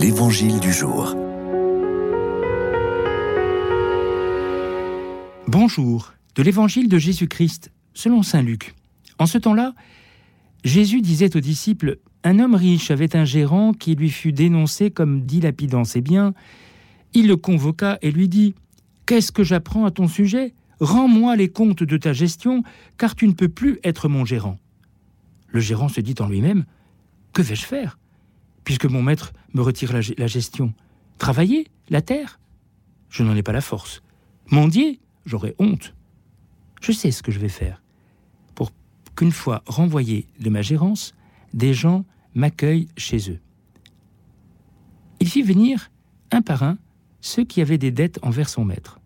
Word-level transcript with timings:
L'Évangile 0.00 0.60
du 0.60 0.72
jour. 0.72 1.14
Bonjour, 5.46 6.14
de 6.36 6.42
l'Évangile 6.42 6.88
de 6.88 6.96
Jésus-Christ, 6.96 7.70
selon 7.92 8.22
Saint 8.22 8.40
Luc. 8.40 8.74
En 9.18 9.26
ce 9.26 9.36
temps-là, 9.36 9.74
Jésus 10.64 11.02
disait 11.02 11.36
aux 11.36 11.40
disciples, 11.40 11.98
Un 12.24 12.38
homme 12.38 12.54
riche 12.54 12.90
avait 12.90 13.14
un 13.14 13.26
gérant 13.26 13.74
qui 13.74 13.94
lui 13.94 14.08
fut 14.08 14.32
dénoncé 14.32 14.90
comme 14.90 15.26
dilapidant 15.26 15.84
ses 15.84 16.00
biens. 16.00 16.32
Il 17.12 17.28
le 17.28 17.36
convoqua 17.36 17.98
et 18.00 18.10
lui 18.10 18.30
dit, 18.30 18.54
Qu'est-ce 19.04 19.32
que 19.32 19.44
j'apprends 19.44 19.84
à 19.84 19.90
ton 19.90 20.08
sujet? 20.08 20.54
Rends-moi 20.80 21.36
les 21.36 21.50
comptes 21.50 21.82
de 21.82 21.96
ta 21.98 22.14
gestion, 22.14 22.62
car 22.96 23.14
tu 23.14 23.28
ne 23.28 23.34
peux 23.34 23.50
plus 23.50 23.78
être 23.84 24.08
mon 24.08 24.24
gérant. 24.24 24.58
Le 25.48 25.60
gérant 25.60 25.90
se 25.90 26.00
dit 26.00 26.14
en 26.20 26.28
lui-même, 26.30 26.64
Que 27.34 27.42
vais-je 27.42 27.66
faire? 27.66 27.99
Puisque 28.64 28.86
mon 28.86 29.02
maître 29.02 29.32
me 29.54 29.62
retire 29.62 29.92
la, 29.92 30.26
gestion 30.26 30.72
Travailler 31.18 31.66
La 31.88 32.02
terre 32.02 32.38
Je 33.08 33.22
n'en 33.22 33.36
ai 33.36 33.42
pas 33.42 33.52
la 33.52 33.60
force. 33.60 34.02
Mendier 34.50 35.00
J'aurais 35.26 35.54
honte. 35.58 35.94
Je 36.80 36.92
sais 36.92 37.10
ce 37.10 37.22
que 37.22 37.30
je 37.30 37.38
vais 37.38 37.48
faire. 37.48 37.82
Pour 38.54 38.72
qu'une 39.14 39.32
fois 39.32 39.62
renvoyé 39.66 40.26
de 40.40 40.50
ma 40.50 40.62
gérance, 40.62 41.14
des 41.52 41.74
gens 41.74 42.04
m'accueillent 42.34 42.88
chez 42.96 43.30
eux. 43.30 43.38
Il 45.20 45.28
fit 45.28 45.42
venir, 45.42 45.90
un 46.30 46.40
par 46.40 46.62
un, 46.62 46.78
ceux 47.20 47.44
qui 47.44 47.60
avaient 47.60 47.78
des 47.78 47.90
dettes 47.90 48.18
envers 48.22 48.48
son 48.48 48.64
maître. 48.64 48.98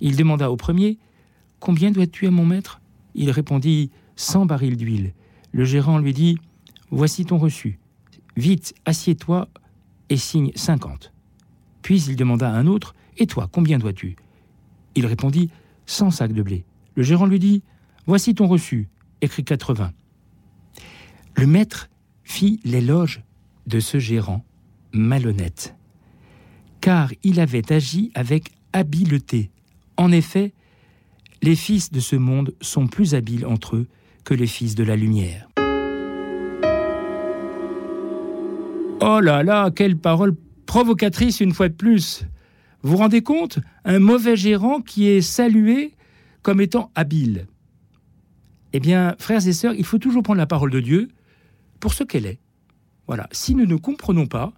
Il 0.00 0.16
demanda 0.16 0.50
au 0.50 0.56
premier 0.56 0.98
Combien 1.58 1.90
dois-tu 1.90 2.26
à 2.26 2.30
mon 2.30 2.46
maître? 2.46 2.80
Il 3.14 3.30
répondit 3.30 3.90
Cent 4.16 4.46
barils 4.46 4.76
d'huile. 4.76 5.12
Le 5.52 5.64
gérant 5.64 5.98
lui 5.98 6.14
dit 6.14 6.38
Voici 6.90 7.26
ton 7.26 7.36
reçu. 7.36 7.79
Vite, 8.40 8.72
assieds-toi 8.86 9.50
et 10.08 10.16
signe 10.16 10.50
cinquante. 10.54 11.12
Puis 11.82 12.04
il 12.04 12.16
demanda 12.16 12.48
à 12.48 12.54
un 12.54 12.66
autre 12.66 12.94
Et 13.18 13.26
toi, 13.26 13.50
combien 13.52 13.78
dois-tu? 13.78 14.16
Il 14.94 15.04
répondit 15.04 15.50
Cent 15.84 16.10
sacs 16.10 16.32
de 16.32 16.42
blé. 16.42 16.64
Le 16.94 17.02
gérant 17.02 17.26
lui 17.26 17.38
dit 17.38 17.62
Voici 18.06 18.34
ton 18.34 18.48
reçu, 18.48 18.88
écrit 19.20 19.44
quatre-vingts. 19.44 19.92
Le 21.36 21.46
maître 21.46 21.90
fit 22.24 22.60
l'éloge 22.64 23.22
de 23.66 23.78
ce 23.78 23.98
gérant 23.98 24.42
malhonnête, 24.94 25.76
car 26.80 27.12
il 27.22 27.40
avait 27.40 27.70
agi 27.70 28.10
avec 28.14 28.52
habileté. 28.72 29.50
En 29.98 30.10
effet, 30.12 30.54
les 31.42 31.56
fils 31.56 31.92
de 31.92 32.00
ce 32.00 32.16
monde 32.16 32.54
sont 32.62 32.86
plus 32.86 33.14
habiles 33.14 33.44
entre 33.44 33.76
eux 33.76 33.86
que 34.24 34.32
les 34.32 34.46
fils 34.46 34.74
de 34.74 34.82
la 34.82 34.96
lumière. 34.96 35.49
Oh 39.02 39.18
là 39.20 39.42
là, 39.42 39.70
quelle 39.70 39.96
parole 39.96 40.34
provocatrice 40.66 41.40
une 41.40 41.54
fois 41.54 41.70
de 41.70 41.74
plus. 41.74 42.24
Vous 42.82 42.90
vous 42.92 42.96
rendez 42.98 43.22
compte 43.22 43.58
Un 43.86 43.98
mauvais 43.98 44.36
gérant 44.36 44.82
qui 44.82 45.08
est 45.08 45.22
salué 45.22 45.94
comme 46.42 46.60
étant 46.60 46.90
habile. 46.94 47.46
Eh 48.74 48.80
bien, 48.80 49.16
frères 49.18 49.46
et 49.46 49.52
sœurs, 49.54 49.72
il 49.74 49.84
faut 49.84 49.98
toujours 49.98 50.22
prendre 50.22 50.38
la 50.38 50.46
parole 50.46 50.70
de 50.70 50.80
Dieu 50.80 51.08
pour 51.80 51.94
ce 51.94 52.04
qu'elle 52.04 52.26
est. 52.26 52.40
Voilà. 53.06 53.26
Si 53.32 53.54
nous 53.54 53.64
ne 53.64 53.76
comprenons 53.76 54.26
pas, 54.26 54.52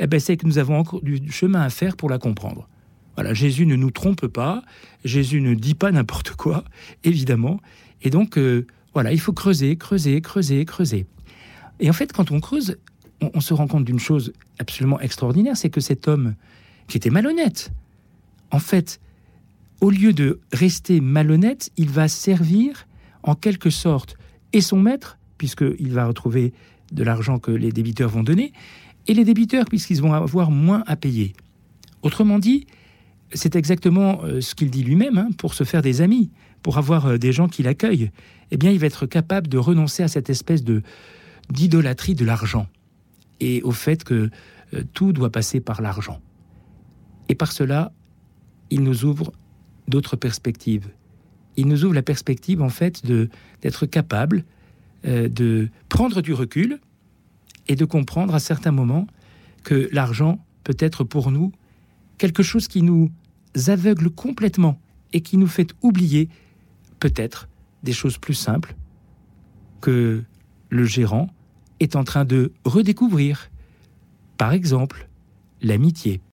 eh 0.00 0.08
ben, 0.08 0.18
c'est 0.18 0.36
que 0.36 0.46
nous 0.46 0.58
avons 0.58 0.78
encore 0.78 1.02
du 1.02 1.30
chemin 1.30 1.62
à 1.62 1.70
faire 1.70 1.96
pour 1.96 2.10
la 2.10 2.18
comprendre. 2.18 2.68
Voilà, 3.14 3.34
Jésus 3.34 3.66
ne 3.66 3.76
nous 3.76 3.92
trompe 3.92 4.26
pas, 4.26 4.62
Jésus 5.04 5.40
ne 5.40 5.54
dit 5.54 5.74
pas 5.74 5.92
n'importe 5.92 6.32
quoi, 6.32 6.64
évidemment. 7.04 7.60
Et 8.02 8.10
donc, 8.10 8.36
euh, 8.36 8.66
voilà, 8.92 9.12
il 9.12 9.20
faut 9.20 9.32
creuser, 9.32 9.76
creuser, 9.76 10.20
creuser, 10.20 10.64
creuser. 10.64 11.06
Et 11.80 11.88
en 11.88 11.92
fait, 11.94 12.12
quand 12.12 12.30
on 12.30 12.40
creuse, 12.40 12.76
on, 13.20 13.40
se 13.40 13.54
rend 13.54 13.66
compte 13.66 13.84
d'une 13.84 13.98
chose 13.98 14.32
absolument 14.58 15.00
extraordinaire, 15.00 15.56
c'est 15.56 15.70
que 15.70 15.80
cet 15.80 16.08
homme, 16.08 16.34
qui 16.88 16.96
était 16.96 17.10
malhonnête, 17.10 17.72
en 18.50 18.58
fait, 18.58 19.00
au 19.80 19.90
lieu 19.90 20.12
de 20.12 20.40
rester 20.52 21.00
malhonnête, 21.00 21.70
il 21.76 21.90
va 21.90 22.08
servir 22.08 22.86
en 23.22 23.34
quelque 23.34 23.70
sorte 23.70 24.16
et 24.52 24.60
son 24.60 24.78
maître, 24.78 25.18
puisqu'il 25.38 25.92
va 25.92 26.06
retrouver 26.06 26.52
de 26.92 27.02
l'argent 27.02 27.38
que 27.38 27.50
les 27.50 27.72
débiteurs 27.72 28.08
vont 28.08 28.22
donner, 28.22 28.52
et 29.06 29.14
les 29.14 29.24
débiteurs, 29.24 29.66
puisqu'ils 29.66 30.00
vont 30.00 30.12
avoir 30.12 30.50
moins 30.50 30.82
à 30.86 30.96
payer. 30.96 31.32
Autrement 32.02 32.38
dit, 32.38 32.66
c'est 33.32 33.56
exactement 33.56 34.22
euh, 34.24 34.40
ce 34.40 34.54
qu'il 34.54 34.70
dit 34.70 34.84
lui-même, 34.84 35.18
hein, 35.18 35.28
pour 35.36 35.54
se 35.54 35.64
faire 35.64 35.82
des 35.82 36.00
amis, 36.00 36.30
pour 36.62 36.78
avoir 36.78 37.06
euh, 37.06 37.18
des 37.18 37.32
gens 37.32 37.48
qui 37.48 37.62
l'accueillent, 37.62 38.10
eh 38.50 38.56
bien, 38.56 38.70
il 38.70 38.78
va 38.78 38.86
être 38.86 39.06
capable 39.06 39.48
de 39.48 39.58
renoncer 39.58 40.02
à 40.02 40.08
cette 40.08 40.30
espèce 40.30 40.62
d'idolâtrie 41.50 42.14
de 42.14 42.24
l'argent 42.24 42.68
et 43.40 43.62
au 43.62 43.72
fait 43.72 44.04
que 44.04 44.30
euh, 44.74 44.82
tout 44.92 45.12
doit 45.12 45.30
passer 45.30 45.60
par 45.60 45.82
l'argent. 45.82 46.20
Et 47.28 47.34
par 47.34 47.52
cela, 47.52 47.92
il 48.70 48.82
nous 48.82 49.04
ouvre 49.04 49.32
d'autres 49.88 50.16
perspectives. 50.16 50.88
Il 51.56 51.68
nous 51.68 51.84
ouvre 51.84 51.94
la 51.94 52.02
perspective, 52.02 52.62
en 52.62 52.68
fait, 52.68 53.02
d'être 53.62 53.86
capable 53.86 54.44
euh, 55.06 55.28
de 55.28 55.68
prendre 55.88 56.20
du 56.20 56.32
recul 56.32 56.80
et 57.68 57.76
de 57.76 57.84
comprendre 57.84 58.34
à 58.34 58.38
certains 58.38 58.72
moments 58.72 59.06
que 59.64 59.88
l'argent 59.92 60.44
peut 60.64 60.76
être 60.78 61.04
pour 61.04 61.30
nous 61.30 61.52
quelque 62.18 62.42
chose 62.42 62.68
qui 62.68 62.82
nous 62.82 63.10
aveugle 63.66 64.10
complètement 64.10 64.80
et 65.12 65.20
qui 65.20 65.36
nous 65.36 65.46
fait 65.46 65.72
oublier 65.82 66.28
peut-être 67.00 67.48
des 67.82 67.92
choses 67.92 68.18
plus 68.18 68.34
simples 68.34 68.74
que 69.80 70.24
le 70.70 70.84
gérant 70.84 71.28
est 71.80 71.96
en 71.96 72.04
train 72.04 72.24
de 72.24 72.52
redécouvrir, 72.64 73.50
par 74.38 74.52
exemple, 74.52 75.08
l'amitié. 75.62 76.20